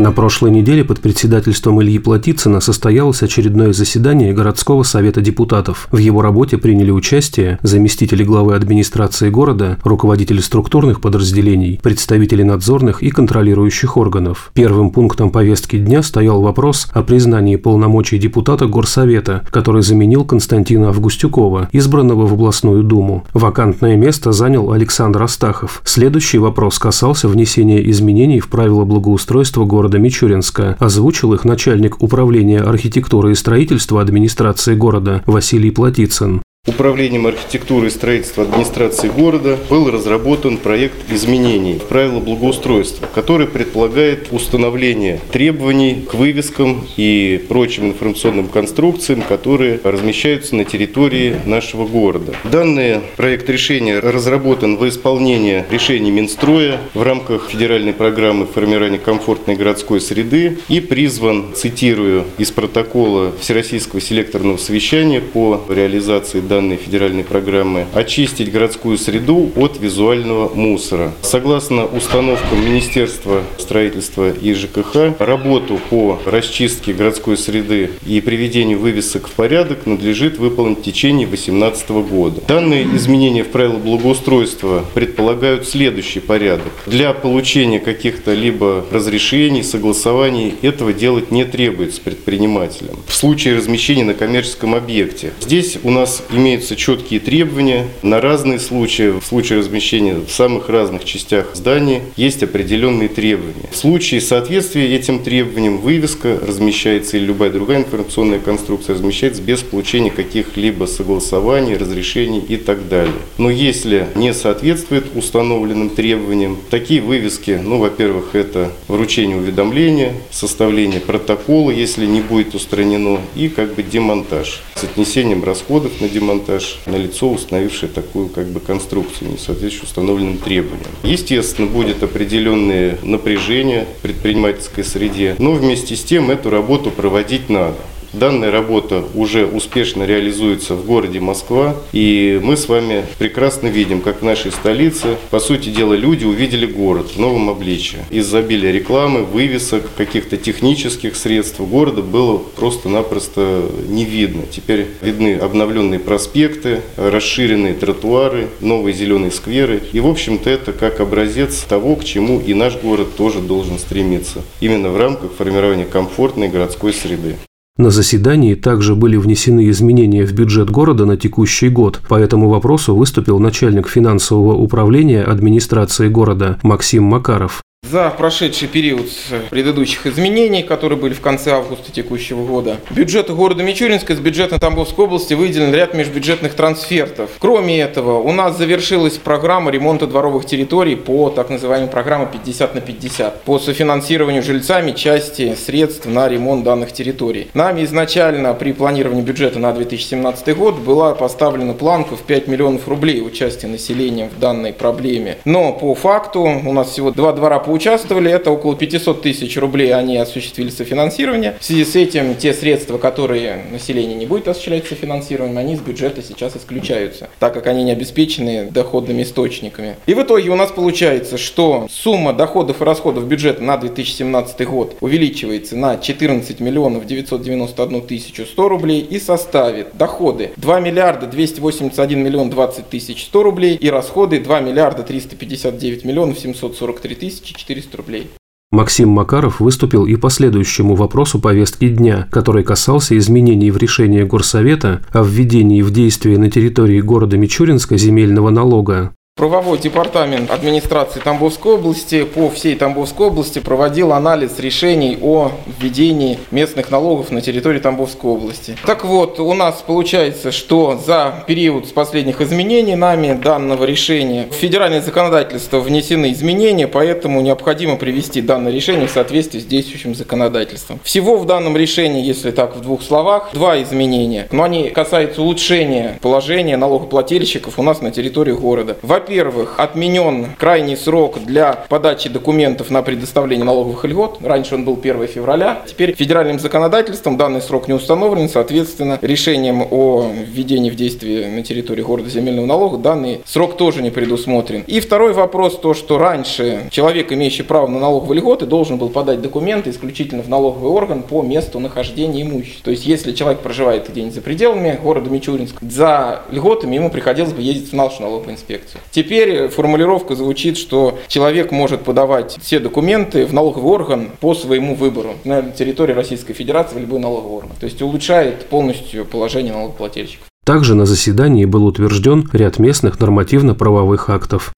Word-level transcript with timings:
На 0.00 0.12
прошлой 0.12 0.50
неделе 0.50 0.82
под 0.82 1.00
председательством 1.00 1.82
Ильи 1.82 1.98
Платицына 1.98 2.60
состоялось 2.60 3.22
очередное 3.22 3.74
заседание 3.74 4.32
городского 4.32 4.82
совета 4.82 5.20
депутатов. 5.20 5.88
В 5.92 5.98
его 5.98 6.22
работе 6.22 6.56
приняли 6.56 6.90
участие 6.90 7.58
заместители 7.62 8.24
главы 8.24 8.54
администрации 8.54 9.28
города, 9.28 9.76
руководители 9.84 10.40
структурных 10.40 11.02
подразделений, 11.02 11.78
представители 11.82 12.42
надзорных 12.42 13.02
и 13.02 13.10
контролирующих 13.10 13.98
органов. 13.98 14.52
Первым 14.54 14.88
пунктом 14.88 15.28
повестки 15.28 15.76
дня 15.76 16.02
стоял 16.02 16.40
вопрос 16.40 16.88
о 16.94 17.02
признании 17.02 17.56
полномочий 17.56 18.16
депутата 18.16 18.66
горсовета, 18.66 19.46
который 19.50 19.82
заменил 19.82 20.24
Константина 20.24 20.88
Августюкова, 20.88 21.68
избранного 21.72 22.24
в 22.24 22.32
областную 22.32 22.84
думу. 22.84 23.26
Вакантное 23.34 23.96
место 23.96 24.32
занял 24.32 24.72
Александр 24.72 25.24
Астахов. 25.24 25.82
Следующий 25.84 26.38
вопрос 26.38 26.78
касался 26.78 27.28
внесения 27.28 27.86
изменений 27.90 28.40
в 28.40 28.48
правила 28.48 28.86
благоустройства 28.86 29.66
города 29.66 29.89
города 29.90 29.98
Мичуринска. 29.98 30.76
Озвучил 30.78 31.34
их 31.34 31.44
начальник 31.44 32.00
управления 32.00 32.60
архитектуры 32.60 33.32
и 33.32 33.34
строительства 33.34 34.00
администрации 34.00 34.76
города 34.76 35.22
Василий 35.26 35.72
Платицын. 35.72 36.42
Управлением 36.66 37.26
архитектуры 37.26 37.86
и 37.86 37.90
строительства 37.90 38.44
администрации 38.44 39.08
города 39.08 39.58
был 39.70 39.90
разработан 39.90 40.58
проект 40.58 41.10
изменений 41.10 41.78
в 41.78 41.84
правила 41.84 42.20
благоустройства, 42.20 43.08
который 43.14 43.46
предполагает 43.46 44.28
установление 44.30 45.20
требований 45.32 46.06
к 46.06 46.12
вывескам 46.12 46.86
и 46.98 47.42
прочим 47.48 47.86
информационным 47.86 48.48
конструкциям, 48.48 49.22
которые 49.22 49.80
размещаются 49.82 50.54
на 50.54 50.66
территории 50.66 51.36
нашего 51.46 51.86
города. 51.86 52.34
Данный 52.44 53.00
проект 53.16 53.48
решения 53.48 53.98
разработан 53.98 54.76
во 54.76 54.90
исполнение 54.90 55.64
решений 55.70 56.10
Минстроя 56.10 56.78
в 56.92 57.02
рамках 57.02 57.48
федеральной 57.48 57.94
программы 57.94 58.44
формирования 58.44 58.98
комфортной 58.98 59.56
городской 59.56 59.98
среды 59.98 60.58
и 60.68 60.80
призван, 60.80 61.54
цитирую 61.54 62.24
из 62.36 62.50
протокола 62.50 63.32
Всероссийского 63.40 64.02
селекторного 64.02 64.58
совещания 64.58 65.22
по 65.22 65.62
реализации 65.70 66.40
данной 66.50 66.76
федеральной 66.76 67.22
программы, 67.22 67.86
очистить 67.94 68.50
городскую 68.50 68.98
среду 68.98 69.52
от 69.54 69.78
визуального 69.78 70.52
мусора. 70.52 71.12
Согласно 71.22 71.86
установкам 71.86 72.64
Министерства 72.64 73.44
строительства 73.56 74.32
и 74.32 74.52
ЖКХ, 74.52 75.20
работу 75.20 75.78
по 75.90 76.18
расчистке 76.26 76.92
городской 76.92 77.36
среды 77.36 77.90
и 78.04 78.20
приведению 78.20 78.80
вывесок 78.80 79.28
в 79.28 79.30
порядок 79.30 79.86
надлежит 79.86 80.38
выполнить 80.38 80.78
в 80.78 80.82
течение 80.82 81.28
2018 81.28 81.90
года. 82.10 82.42
Данные 82.48 82.84
изменения 82.96 83.44
в 83.44 83.48
правила 83.48 83.78
благоустройства 83.78 84.84
предполагают 84.92 85.68
следующий 85.68 86.18
порядок. 86.18 86.72
Для 86.86 87.12
получения 87.12 87.78
каких-то 87.78 88.34
либо 88.34 88.84
разрешений, 88.90 89.62
согласований 89.62 90.54
этого 90.62 90.92
делать 90.92 91.30
не 91.30 91.44
требуется 91.44 92.00
предпринимателям. 92.00 92.96
В 93.06 93.14
случае 93.14 93.56
размещения 93.56 94.04
на 94.04 94.14
коммерческом 94.14 94.74
объекте. 94.74 95.32
Здесь 95.40 95.78
у 95.84 95.90
нас 95.90 96.24
имеются 96.40 96.74
четкие 96.74 97.20
требования 97.20 97.86
на 98.02 98.20
разные 98.20 98.58
случаи. 98.58 99.18
В 99.20 99.24
случае 99.24 99.58
размещения 99.58 100.14
в 100.14 100.30
самых 100.30 100.68
разных 100.68 101.04
частях 101.04 101.54
здания 101.54 102.02
есть 102.16 102.42
определенные 102.42 103.08
требования. 103.08 103.68
В 103.70 103.76
случае 103.76 104.20
соответствия 104.20 104.94
этим 104.94 105.22
требованиям 105.22 105.78
вывеска 105.78 106.40
размещается 106.40 107.16
или 107.16 107.26
любая 107.26 107.50
другая 107.50 107.78
информационная 107.78 108.38
конструкция 108.38 108.94
размещается 108.94 109.42
без 109.42 109.60
получения 109.60 110.10
каких-либо 110.10 110.86
согласований, 110.86 111.76
разрешений 111.76 112.40
и 112.40 112.56
так 112.56 112.88
далее. 112.88 113.12
Но 113.38 113.50
если 113.50 114.06
не 114.14 114.32
соответствует 114.32 115.14
установленным 115.14 115.90
требованиям, 115.90 116.58
такие 116.70 117.02
вывески, 117.02 117.60
ну, 117.62 117.78
во-первых, 117.78 118.34
это 118.34 118.72
вручение 118.88 119.36
уведомления, 119.36 120.14
составление 120.30 121.00
протокола, 121.00 121.70
если 121.70 122.06
не 122.06 122.22
будет 122.22 122.54
устранено, 122.54 123.20
и 123.36 123.48
как 123.48 123.74
бы 123.74 123.82
демонтаж 123.82 124.62
с 124.80 124.84
отнесением 124.84 125.44
расходов 125.44 126.00
на 126.00 126.08
демонтаж 126.08 126.30
монтаж 126.40 126.78
на 126.86 126.96
лицо, 126.96 127.30
установившее 127.30 127.90
такую 127.90 128.28
как 128.28 128.46
бы 128.46 128.60
конструкцию, 128.60 129.32
не 129.32 129.36
соответствующую 129.36 129.84
установленным 129.84 130.38
требованиям. 130.38 130.90
Естественно, 131.02 131.66
будет 131.66 132.02
определенное 132.02 132.98
напряжение 133.02 133.86
в 133.98 134.02
предпринимательской 134.02 134.84
среде, 134.84 135.36
но 135.38 135.52
вместе 135.52 135.96
с 135.96 136.02
тем 136.02 136.30
эту 136.30 136.50
работу 136.50 136.90
проводить 136.90 137.48
надо. 137.48 137.76
Данная 138.12 138.50
работа 138.50 139.04
уже 139.14 139.46
успешно 139.46 140.04
реализуется 140.04 140.74
в 140.74 140.84
городе 140.84 141.20
Москва, 141.20 141.76
и 141.92 142.40
мы 142.42 142.56
с 142.56 142.68
вами 142.68 143.04
прекрасно 143.18 143.68
видим, 143.68 144.00
как 144.00 144.20
в 144.20 144.24
нашей 144.24 144.50
столице, 144.50 145.16
по 145.30 145.38
сути 145.38 145.68
дела, 145.68 145.94
люди 145.94 146.24
увидели 146.24 146.66
город 146.66 147.12
в 147.14 147.20
новом 147.20 147.48
обличии. 147.48 147.98
Из-за 148.10 148.38
обилия 148.38 148.72
рекламы, 148.72 149.22
вывесок, 149.24 149.88
каких-то 149.96 150.36
технических 150.36 151.14
средств 151.14 151.60
города 151.60 152.02
было 152.02 152.38
просто-напросто 152.38 153.62
не 153.88 154.04
видно. 154.04 154.42
Теперь 154.50 154.86
видны 155.02 155.36
обновленные 155.36 156.00
проспекты, 156.00 156.80
расширенные 156.96 157.74
тротуары, 157.74 158.48
новые 158.60 158.92
зеленые 158.92 159.30
скверы. 159.30 159.82
И, 159.92 160.00
в 160.00 160.08
общем-то, 160.08 160.50
это 160.50 160.72
как 160.72 161.00
образец 161.00 161.60
того, 161.60 161.94
к 161.94 162.04
чему 162.04 162.40
и 162.40 162.54
наш 162.54 162.76
город 162.76 163.14
тоже 163.16 163.38
должен 163.38 163.78
стремиться. 163.78 164.42
Именно 164.60 164.90
в 164.90 164.96
рамках 164.96 165.32
формирования 165.32 165.84
комфортной 165.84 166.48
городской 166.48 166.92
среды. 166.92 167.36
На 167.80 167.88
заседании 167.88 168.56
также 168.56 168.94
были 168.94 169.16
внесены 169.16 169.70
изменения 169.70 170.26
в 170.26 170.34
бюджет 170.34 170.68
города 170.68 171.06
на 171.06 171.16
текущий 171.16 171.70
год. 171.70 172.02
По 172.10 172.16
этому 172.16 172.50
вопросу 172.50 172.94
выступил 172.94 173.38
начальник 173.38 173.88
финансового 173.88 174.52
управления 174.54 175.22
администрации 175.22 176.10
города 176.10 176.58
Максим 176.62 177.04
Макаров. 177.04 177.62
За 177.90 178.08
прошедший 178.10 178.68
период 178.68 179.08
предыдущих 179.50 180.06
изменений, 180.06 180.62
которые 180.62 180.96
были 180.96 181.12
в 181.12 181.20
конце 181.20 181.50
августа 181.50 181.90
текущего 181.90 182.46
года, 182.46 182.76
бюджету 182.90 183.34
города 183.34 183.64
Мичуринска 183.64 184.12
из 184.12 184.20
бюджета 184.20 184.60
Тамбовской 184.60 185.06
области 185.06 185.34
выделен 185.34 185.74
ряд 185.74 185.92
межбюджетных 185.92 186.54
трансфертов. 186.54 187.30
Кроме 187.40 187.80
этого, 187.80 188.20
у 188.20 188.30
нас 188.30 188.56
завершилась 188.56 189.14
программа 189.14 189.72
ремонта 189.72 190.06
дворовых 190.06 190.46
территорий 190.46 190.94
по 190.94 191.30
так 191.30 191.50
называемой 191.50 191.88
программе 191.88 192.28
50 192.30 192.76
на 192.76 192.80
50 192.80 193.42
по 193.42 193.58
софинансированию 193.58 194.44
жильцами 194.44 194.92
части 194.92 195.56
средств 195.56 196.06
на 196.06 196.28
ремонт 196.28 196.62
данных 196.62 196.92
территорий. 196.92 197.48
Нами 197.54 197.82
изначально 197.82 198.54
при 198.54 198.72
планировании 198.72 199.22
бюджета 199.22 199.58
на 199.58 199.72
2017 199.72 200.56
год 200.56 200.78
была 200.78 201.16
поставлена 201.16 201.72
планка 201.72 202.14
в 202.14 202.20
5 202.20 202.46
миллионов 202.46 202.86
рублей 202.86 203.20
участия 203.20 203.66
населения 203.66 204.28
в 204.28 204.38
данной 204.38 204.72
проблеме. 204.72 205.38
Но 205.44 205.72
по 205.72 205.92
факту 205.96 206.42
у 206.42 206.72
нас 206.72 206.90
всего 206.90 207.10
два 207.10 207.32
двора 207.32 207.58
по 207.58 207.69
поучаствовали, 207.70 208.32
это 208.32 208.50
около 208.50 208.74
500 208.74 209.22
тысяч 209.22 209.56
рублей 209.56 209.94
они 209.94 210.16
осуществили 210.16 210.70
софинансирование. 210.70 211.56
В 211.60 211.64
связи 211.64 211.84
с 211.84 211.94
этим 211.94 212.34
те 212.34 212.52
средства, 212.52 212.98
которые 212.98 213.64
население 213.70 214.16
не 214.16 214.26
будет 214.26 214.48
осуществлять 214.48 214.88
софинансированием, 214.88 215.56
они 215.56 215.74
из 215.74 215.80
бюджета 215.80 216.20
сейчас 216.20 216.56
исключаются, 216.56 217.30
так 217.38 217.54
как 217.54 217.68
они 217.68 217.84
не 217.84 217.92
обеспечены 217.92 218.68
доходными 218.72 219.22
источниками. 219.22 219.94
И 220.06 220.14
в 220.14 220.22
итоге 220.22 220.50
у 220.50 220.56
нас 220.56 220.72
получается, 220.72 221.38
что 221.38 221.86
сумма 221.88 222.32
доходов 222.32 222.82
и 222.82 222.84
расходов 222.84 223.28
бюджета 223.28 223.62
на 223.62 223.76
2017 223.76 224.66
год 224.66 224.96
увеличивается 225.00 225.76
на 225.76 225.96
14 225.96 226.58
миллионов 226.58 227.06
991 227.06 228.02
тысячу 228.02 228.46
100 228.46 228.68
рублей 228.68 229.00
и 229.00 229.20
составит 229.20 229.96
доходы 229.96 230.50
2 230.56 230.80
миллиарда 230.80 231.28
281 231.28 232.18
миллион 232.18 232.50
20 232.50 232.88
тысяч 232.88 233.26
100 233.26 233.42
рублей 233.44 233.76
и 233.76 233.88
расходы 233.90 234.40
2 234.40 234.58
миллиарда 234.58 235.04
359 235.04 236.04
миллионов 236.04 236.36
743 236.40 237.14
тысячи 237.14 237.59
400 237.60 237.96
рублей. 237.96 238.30
Максим 238.72 239.08
Макаров 239.08 239.58
выступил 239.58 240.06
и 240.06 240.14
по 240.14 240.30
следующему 240.30 240.94
вопросу 240.94 241.40
повестки 241.40 241.88
дня, 241.88 242.28
который 242.30 242.62
касался 242.62 243.18
изменений 243.18 243.72
в 243.72 243.76
решении 243.76 244.22
Горсовета 244.22 245.02
о 245.12 245.22
введении 245.24 245.82
в 245.82 245.90
действие 245.90 246.38
на 246.38 246.50
территории 246.50 247.00
города 247.00 247.36
Мичуринска 247.36 247.96
земельного 247.96 248.50
налога. 248.50 249.12
Правовой 249.40 249.78
департамент 249.78 250.50
администрации 250.50 251.18
Тамбовской 251.18 251.76
области 251.76 252.24
по 252.24 252.50
всей 252.50 252.76
Тамбовской 252.76 253.28
области 253.28 253.58
проводил 253.58 254.12
анализ 254.12 254.58
решений 254.58 255.16
о 255.22 255.52
введении 255.78 256.38
местных 256.50 256.90
налогов 256.90 257.30
на 257.30 257.40
территории 257.40 257.78
Тамбовской 257.78 258.32
области. 258.32 258.76
Так 258.84 259.02
вот, 259.06 259.40
у 259.40 259.54
нас 259.54 259.82
получается, 259.86 260.52
что 260.52 261.00
за 261.02 261.42
период 261.46 261.88
с 261.88 261.90
последних 261.90 262.42
изменений 262.42 262.96
нами 262.96 263.32
данного 263.32 263.84
решения 263.84 264.46
в 264.50 264.52
федеральное 264.52 265.00
законодательство 265.00 265.80
внесены 265.80 266.32
изменения, 266.32 266.86
поэтому 266.86 267.40
необходимо 267.40 267.96
привести 267.96 268.42
данное 268.42 268.72
решение 268.72 269.06
в 269.06 269.10
соответствии 269.10 269.60
с 269.60 269.64
действующим 269.64 270.14
законодательством. 270.14 271.00
Всего 271.02 271.38
в 271.38 271.46
данном 271.46 271.78
решении, 271.78 272.22
если 272.22 272.50
так 272.50 272.76
в 272.76 272.82
двух 272.82 273.00
словах, 273.00 273.48
два 273.54 273.82
изменения, 273.82 274.48
но 274.52 274.64
они 274.64 274.90
касаются 274.90 275.40
улучшения 275.40 276.18
положения 276.20 276.76
налогоплательщиков 276.76 277.78
у 277.78 277.82
нас 277.82 278.02
на 278.02 278.10
территории 278.10 278.52
города. 278.52 278.98
Во 279.00 279.19
Во-первых, 279.20 279.74
отменен 279.76 280.46
крайний 280.56 280.96
срок 280.96 281.40
для 281.44 281.84
подачи 281.90 282.30
документов 282.30 282.88
на 282.88 283.02
предоставление 283.02 283.66
налоговых 283.66 284.06
льгот. 284.06 284.38
Раньше 284.42 284.76
он 284.76 284.86
был 284.86 284.98
1 284.98 285.26
февраля. 285.26 285.82
Теперь 285.86 286.14
федеральным 286.14 286.58
законодательством 286.58 287.36
данный 287.36 287.60
срок 287.60 287.86
не 287.86 287.92
установлен. 287.92 288.48
Соответственно, 288.48 289.18
решением 289.20 289.86
о 289.90 290.30
введении 290.32 290.88
в 290.88 290.96
действие 290.96 291.48
на 291.48 291.62
территории 291.62 292.00
города 292.00 292.30
земельного 292.30 292.64
налога 292.64 292.96
данный 292.96 293.42
срок 293.44 293.76
тоже 293.76 294.00
не 294.02 294.08
предусмотрен. 294.08 294.84
И 294.86 295.00
второй 295.00 295.34
вопрос, 295.34 295.78
то, 295.78 295.92
что 295.92 296.16
раньше 296.16 296.88
человек, 296.90 297.30
имеющий 297.30 297.62
право 297.62 297.88
на 297.88 298.00
налоговые 298.00 298.40
льготы, 298.40 298.64
должен 298.64 298.96
был 298.96 299.10
подать 299.10 299.42
документы 299.42 299.90
исключительно 299.90 300.42
в 300.42 300.48
налоговый 300.48 300.90
орган 300.90 301.24
по 301.24 301.42
месту 301.42 301.78
нахождения 301.78 302.40
имущества. 302.40 302.84
То 302.84 302.90
есть, 302.90 303.04
если 303.04 303.32
человек 303.32 303.60
проживает 303.60 304.08
где-нибудь 304.08 304.34
за 304.34 304.40
пределами 304.40 304.98
города 305.00 305.28
Мичуринск, 305.28 305.76
за 305.82 306.40
льготами 306.50 306.94
ему 306.94 307.10
приходилось 307.10 307.52
бы 307.52 307.60
ездить 307.60 307.90
в 307.90 307.94
нашу 307.94 308.22
налоговую 308.22 308.54
инспекцию. 308.54 309.02
Теперь 309.10 309.68
формулировка 309.68 310.34
звучит, 310.34 310.76
что 310.76 311.18
человек 311.28 311.72
может 311.72 312.02
подавать 312.02 312.58
все 312.60 312.78
документы 312.78 313.46
в 313.46 313.52
налоговый 313.52 313.90
орган 313.90 314.30
по 314.40 314.54
своему 314.54 314.94
выбору 314.94 315.34
на 315.44 315.62
территории 315.62 316.12
Российской 316.12 316.54
Федерации 316.54 316.96
в 316.96 317.00
любой 317.00 317.18
налоговый 317.18 317.56
орган. 317.56 317.72
То 317.78 317.86
есть 317.86 318.00
улучшает 318.02 318.66
полностью 318.66 319.24
положение 319.24 319.72
налогоплательщиков. 319.72 320.46
Также 320.64 320.94
на 320.94 321.06
заседании 321.06 321.64
был 321.64 321.84
утвержден 321.86 322.48
ряд 322.52 322.78
местных 322.78 323.18
нормативно-правовых 323.18 324.30
актов. 324.30 324.72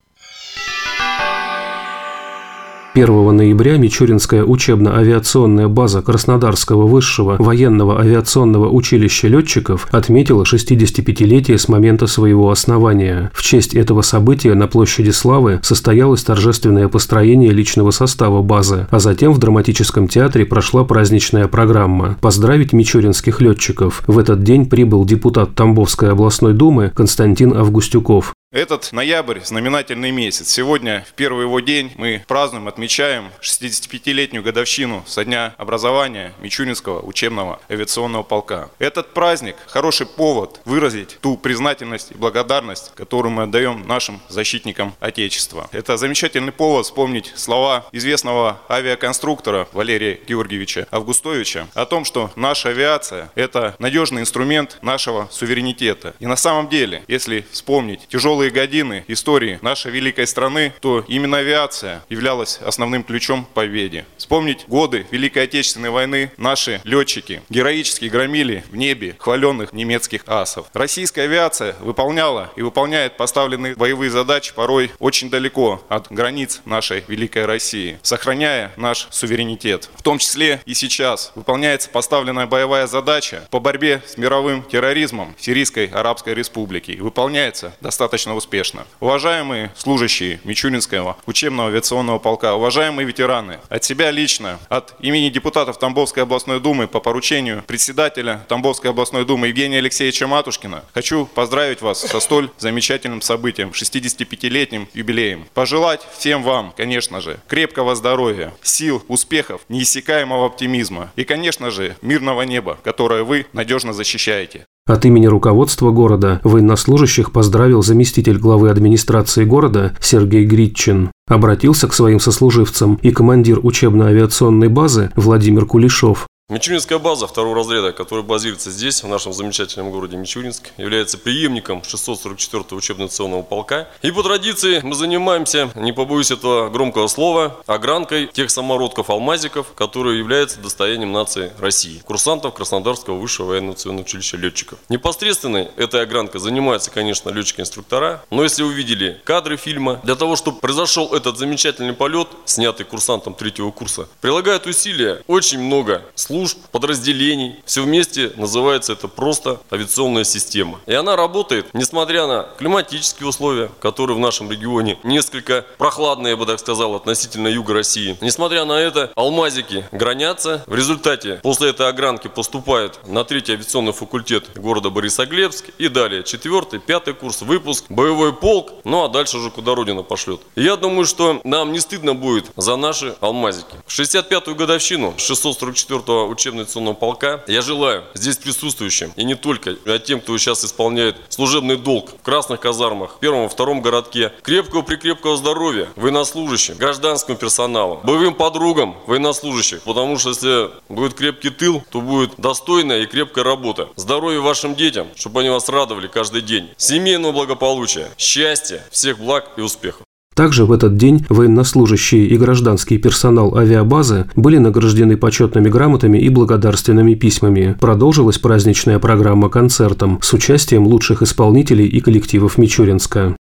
1 2.95 3.35
ноября 3.35 3.79
Мичуринская 3.79 4.45
учебно-авиационная 4.45 5.67
база 5.69 6.03
Краснодарского 6.03 6.87
высшего 6.87 7.37
военного 7.39 7.99
авиационного 7.99 8.69
училища 8.69 9.29
летчиков 9.29 9.89
отметила 9.91 10.43
65-летие 10.43 11.57
с 11.57 11.69
момента 11.69 12.07
своего 12.07 12.51
основания. 12.51 13.31
В 13.33 13.43
честь 13.43 13.73
этого 13.73 14.03
события 14.03 14.53
на 14.53 14.67
площади 14.67 15.09
Славы 15.09 15.59
состоялось 15.63 16.23
торжественное 16.23 16.89
построение 16.89 17.51
личного 17.51 17.93
состава 17.93 18.43
базы, 18.43 18.87
а 18.91 18.99
затем 18.99 19.33
в 19.33 19.39
драматическом 19.39 20.07
театре 20.07 20.45
прошла 20.45 20.85
праздничная 20.85 21.49
программа. 21.49 22.19
Поздравить 22.21 22.75
мичуринских 22.75 23.41
летчиков 23.41 24.03
в 24.07 24.19
этот 24.19 24.43
день 24.43 24.67
прибыл 24.67 25.07
депутат 25.07 25.55
Тамбовской 25.55 26.11
областной 26.11 26.53
думы 26.53 26.93
Константин 26.95 27.55
Августюков. 27.55 28.35
Этот 28.53 28.93
ноябрь– 28.93 29.41
знаменательный 29.45 30.11
месяц. 30.11 30.51
Сегодня, 30.51 31.07
в 31.09 31.15
первый 31.15 31.45
его 31.45 31.61
день, 31.61 31.91
мы 31.97 32.23
празднуем, 32.29 32.69
отмечаем 32.69 33.31
65-летнюю 33.41 34.43
годовщину 34.43 35.03
со 35.07 35.25
дня 35.25 35.55
образования 35.57 36.35
Мичуринского 36.39 37.01
учебного 37.01 37.61
авиационного 37.71 38.23
полка. 38.23 38.69
Этот 38.79 39.15
праздник– 39.15 39.57
хороший 39.69 40.05
повод 40.07 40.61
выразить 40.67 41.17
ту 41.23 41.39
признательность 41.39 42.11
и 42.11 42.15
благодарность, 42.15 42.93
которую 42.95 43.33
мы 43.33 43.45
отдаем 43.45 43.89
нашим 43.89 44.21
защитникам 44.29 44.95
Отечества. 45.01 45.71
Это 45.73 45.97
замечательный 45.97 46.53
повод 46.53 46.85
вспомнить 46.85 47.33
слова 47.35 47.87
известного 47.91 48.61
авиаконструктора 48.69 49.67
Валерия 49.73 50.21
Георгиевича 50.29 50.87
Августовича 50.91 51.69
о 51.73 51.87
том, 51.87 52.05
что 52.05 52.31
наша 52.37 52.69
авиация– 52.69 53.31
это 53.35 53.77
надежный 53.79 54.21
инструмент 54.21 54.77
нашего 54.83 55.27
суверенитета. 55.31 56.15
И 56.21 56.27
на 56.27 56.37
самом 56.37 56.69
деле, 56.69 57.03
если 57.09 57.47
вспомнить 57.51 58.07
тяжелые 58.09 58.42
тяжелые 58.43 58.51
годины 58.51 59.05
истории 59.07 59.59
нашей 59.63 59.93
великой 59.93 60.27
страны, 60.27 60.73
то 60.81 61.05
именно 61.07 61.37
авиация 61.39 62.03
являлась 62.09 62.59
основным 62.65 63.05
ключом 63.05 63.47
победе. 63.55 64.05
Вспомнить 64.17 64.65
годы 64.67 65.07
Великой 65.13 65.45
Отечественной 65.45 65.91
войны 65.91 66.33
наши 66.37 66.81
летчики 66.83 67.43
героически 67.51 68.07
громили 68.07 68.65
в 68.69 68.75
небе 68.75 69.15
хваленных 69.19 69.73
немецких 69.73 70.25
асов. 70.27 70.67
Российская 70.73 71.23
авиация 71.23 71.77
выполняла 71.81 72.51
и 72.57 72.63
выполняет 72.63 73.17
поставленные 73.17 73.77
боевые 73.77 74.11
задачи 74.11 74.53
порой 74.53 74.91
очень 74.99 75.31
далеко 75.31 75.81
от 75.89 76.11
границ 76.11 76.63
нашей 76.65 77.05
великой 77.07 77.47
России, 77.47 78.01
сохраняя 78.03 78.73
наш 78.77 79.07
суверенитет. 79.11 79.89
В 79.95 80.03
том 80.03 80.19
числе 80.19 80.61
и 80.67 80.75
сейчас 80.75 81.31
выполняется 81.37 81.91
поставленная 81.91 82.47
боевая 82.47 82.89
задача 82.89 83.47
по 83.51 83.61
борьбе 83.61 84.03
с 84.05 84.17
мировым 84.17 84.65
терроризмом 84.65 85.37
Сирийской 85.39 85.87
Арабской 85.87 86.35
Республике. 86.35 86.95
И 86.95 87.01
выполняется 87.01 87.73
достаточно 87.81 88.32
достаточно 88.33 88.37
успешно. 88.37 88.87
Уважаемые 89.01 89.71
служащие 89.77 90.41
Мичуринского 90.45 91.17
учебного 91.27 91.69
авиационного 91.69 92.19
полка, 92.19 92.55
уважаемые 92.55 93.07
ветераны, 93.07 93.59
от 93.69 93.85
себя 93.85 94.11
лично, 94.11 94.59
от 94.69 94.95
имени 95.01 95.31
депутатов 95.31 95.79
Тамбовской 95.79 96.23
областной 96.23 96.61
думы 96.61 96.87
по 96.87 97.01
поручению 97.01 97.63
председателя 97.67 98.45
Тамбовской 98.49 98.91
областной 98.91 99.25
думы 99.25 99.49
Евгения 99.49 99.79
Алексеевича 99.79 100.27
Матушкина, 100.27 100.85
хочу 100.95 101.27
поздравить 101.27 101.83
вас 101.83 102.01
со 102.01 102.21
столь 102.21 102.51
замечательным 102.59 103.21
событием, 103.21 103.71
65-летним 103.71 104.89
юбилеем. 104.95 105.47
Пожелать 105.55 106.07
всем 106.17 106.43
вам, 106.43 106.73
конечно 106.77 107.21
же, 107.21 107.39
крепкого 107.49 107.95
здоровья, 107.95 108.53
сил, 108.63 109.03
успехов, 109.09 109.63
неиссякаемого 109.69 110.47
оптимизма 110.47 111.11
и, 111.17 111.25
конечно 111.25 111.71
же, 111.71 111.97
мирного 112.03 112.43
неба, 112.43 112.79
которое 112.83 113.23
вы 113.23 113.47
надежно 113.53 113.93
защищаете. 113.93 114.67
От 114.85 115.05
имени 115.05 115.27
руководства 115.27 115.93
города 115.93 116.41
военнослужащих 116.43 117.31
поздравил 117.31 117.83
заместитель 117.85 118.39
главы 118.39 118.69
администрации 118.69 119.45
города 119.45 119.97
Сергей 120.01 120.45
Гритчин. 120.45 121.13
Обратился 121.29 121.87
к 121.87 121.95
своим 121.95 122.19
сослуживцам 122.19 122.99
и 123.01 123.13
командир 123.13 123.61
учебно-авиационной 123.63 124.69
базы 124.69 125.13
Владимир 125.15 125.67
Кулешов. 125.67 126.27
Мичуринская 126.53 126.99
база 126.99 127.27
второго 127.27 127.57
разряда, 127.57 127.93
которая 127.93 128.23
базируется 128.23 128.71
здесь, 128.71 129.03
в 129.03 129.09
нашем 129.09 129.33
замечательном 129.33 129.91
городе 129.91 130.19
Мичуринск, 130.19 130.69
является 130.77 131.17
преемником 131.17 131.79
644-го 131.79 132.77
учебно-авиационного 132.77 133.43
полка. 133.43 133.89
И 134.03 134.11
по 134.11 134.23
традиции 134.23 134.81
мы 134.83 134.95
занимаемся, 134.95 135.71
не 135.75 135.93
побоюсь 135.93 136.31
этого 136.31 136.69
громкого 136.69 137.07
слова, 137.07 137.57
огранкой 137.65 138.27
тех 138.27 138.51
самородков-алмазиков, 138.51 139.73
которые 139.75 140.19
являются 140.19 140.61
достоянием 140.61 141.11
нации 141.11 141.53
России, 141.59 142.03
курсантов 142.05 142.53
Краснодарского 142.53 143.19
высшего 143.19 143.47
военно-авиационного 143.47 144.05
училища 144.05 144.37
летчиков. 144.37 144.79
Непосредственно 144.91 145.71
этой 145.79 146.03
огранкой 146.03 146.43
занимаются, 146.43 146.91
конечно, 146.91 147.31
летчики-инструктора, 147.31 148.27
но 148.29 148.43
если 148.43 148.63
вы 148.63 148.75
видели 148.75 149.19
кадры 149.25 149.57
фильма, 149.57 150.01
для 150.03 150.17
того, 150.17 150.37
чтобы 150.37 150.59
произошел 150.59 151.15
этот 151.15 151.39
замечательный 151.39 151.95
полет, 151.95 152.29
снятый 152.45 152.85
курсантом 152.85 153.33
третьего 153.33 153.71
курса, 153.71 154.07
прилагают 154.21 154.67
усилия 154.67 155.23
очень 155.27 155.59
много 155.59 156.03
служб, 156.15 156.42
служб, 156.43 156.59
подразделений. 156.73 157.63
Все 157.65 157.83
вместе 157.83 158.33
называется 158.37 158.95
это 158.95 159.07
просто 159.07 159.61
авиационная 159.71 160.25
система. 160.25 160.81
И 160.87 160.95
она 160.95 161.15
работает, 161.15 161.67
несмотря 161.73 162.27
на 162.27 162.49
климатические 162.59 163.29
условия, 163.29 163.71
которые 163.81 164.17
в 164.17 164.21
нашем 164.21 164.51
регионе 164.51 164.99
несколько 165.05 165.65
прохладные, 165.79 166.33
я 166.33 166.37
бы 166.37 166.45
так 166.47 166.59
сказал, 166.59 166.97
относительно 166.97 167.47
юга 167.47 167.75
России. 167.75 168.17
Несмотря 168.21 168.65
на 168.65 168.73
это, 168.73 169.13
алмазики 169.15 169.85
гранятся. 169.93 170.65
В 170.67 170.75
результате 170.75 171.39
после 171.43 171.71
этой 171.71 171.89
огранки 171.89 172.27
поступают 172.27 172.99
на 173.07 173.23
третий 173.23 173.53
авиационный 173.53 173.93
факультет 173.93 174.51
города 174.57 174.91
Борисоглебск 174.91 175.67
и 175.79 175.89
далее 175.89 176.25
четвертый, 176.25 176.81
пятый 176.81 177.15
курс, 177.15 177.43
выпуск, 177.43 177.85
боевой 177.89 178.33
полк, 178.33 178.73
ну 178.85 179.05
а 179.05 179.09
дальше 179.09 179.39
уже 179.39 179.51
куда 179.51 179.77
Родина 179.77 180.03
пошлет. 180.03 180.41
И 180.57 180.65
я 180.65 180.77
думаю, 180.77 181.07
что 181.07 181.41
нам 181.45 181.73
не 181.73 181.79
стыдно 181.79 182.15
будет 182.15 182.47
за 182.57 182.75
наши 182.75 183.15
алмазики. 183.21 183.77
В 183.87 183.97
65-ю 183.97 184.57
годовщину 184.57 185.15
644 185.17 186.32
учебно-авиационного 186.33 186.95
полка. 186.95 187.43
Я 187.47 187.63
желаю 187.63 188.05
здесь 188.15 188.37
присутствующим, 188.37 189.13
и 189.17 189.25
не 189.25 189.35
только, 189.35 189.77
а 189.87 189.99
тем, 189.99 190.21
кто 190.21 190.37
сейчас 190.39 190.65
исполняет 190.65 191.17
служебный 191.29 191.77
долг 191.77 192.11
в 192.11 192.23
красных 192.23 192.61
казармах, 192.61 193.17
в 193.17 193.19
первом, 193.19 193.49
втором 193.49 193.83
городке, 193.83 194.33
крепкого-прикрепкого 194.43 195.37
здоровья 195.37 195.89
военнослужащим, 195.97 196.77
гражданскому 196.77 197.39
персоналу, 197.39 198.01
боевым 198.05 198.35
подругам 198.35 198.97
военнослужащих, 199.07 199.83
потому 199.83 200.19
что 200.19 200.31
если 200.31 200.71
будет 200.89 201.15
крепкий 201.15 201.51
тыл, 201.51 201.83
то 201.91 202.01
будет 202.01 202.33
достойная 202.39 203.03
и 203.03 203.07
крепкая 203.07 203.45
работа. 203.45 203.89
Здоровья 203.97 204.41
вашим 204.41 204.75
детям, 204.75 205.09
чтобы 205.17 205.41
они 205.41 205.51
вас 205.51 205.69
радовали 205.69 206.07
каждый 206.07 206.43
день. 206.43 206.71
Семейного 206.77 207.33
благополучия, 207.33 208.11
счастья, 208.19 208.85
всех 208.91 209.19
благ 209.19 209.51
и 209.57 209.61
успехов. 209.61 210.07
Также 210.35 210.65
в 210.65 210.73
этот 210.73 210.97
день 210.97 211.25
военнослужащие 211.29 212.27
и 212.27 212.37
гражданский 212.37 212.99
персонал 212.99 213.57
авиабазы 213.57 214.27
были 214.35 214.59
награждены 214.59 215.17
почетными 215.17 215.69
грамотами 215.69 216.19
и 216.19 216.29
благодарственными 216.29 217.15
письмами. 217.15 217.77
Продолжилась 217.81 218.39
праздничная 218.39 218.99
программа 218.99 219.51
концертом 219.51 220.19
с 220.23 220.33
участием 220.33 220.87
лучших 220.87 221.23
исполнителей 221.23 221.87
и 221.87 222.01
коллективов 222.01 222.59
Мичуринска. 222.59 223.37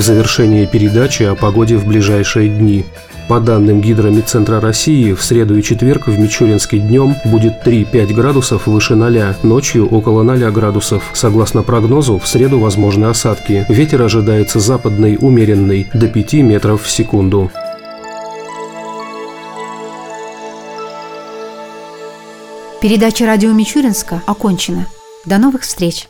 В 0.00 0.02
завершении 0.02 0.64
передачи 0.64 1.24
о 1.24 1.34
погоде 1.34 1.76
в 1.76 1.86
ближайшие 1.86 2.48
дни. 2.48 2.86
По 3.28 3.38
данным 3.38 3.82
Гидромедцентра 3.82 4.58
России, 4.58 5.12
в 5.12 5.22
среду 5.22 5.58
и 5.58 5.62
четверг 5.62 6.06
в 6.06 6.18
Мичуринске 6.18 6.78
днем 6.78 7.16
будет 7.26 7.66
3-5 7.66 8.14
градусов 8.14 8.66
выше 8.66 8.94
0, 8.94 9.36
ночью 9.42 9.86
около 9.86 10.22
0 10.22 10.50
градусов. 10.52 11.02
Согласно 11.12 11.62
прогнозу, 11.62 12.18
в 12.18 12.26
среду 12.26 12.60
возможны 12.60 13.04
осадки. 13.04 13.66
Ветер 13.68 14.00
ожидается 14.00 14.58
западный, 14.58 15.18
умеренный, 15.20 15.86
до 15.92 16.08
5 16.08 16.32
метров 16.44 16.82
в 16.82 16.90
секунду. 16.90 17.50
Передача 22.80 23.26
радио 23.26 23.52
Мичуринска 23.52 24.22
окончена. 24.26 24.86
До 25.26 25.36
новых 25.36 25.60
встреч! 25.60 26.08